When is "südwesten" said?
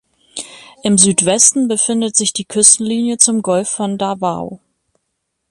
0.97-1.67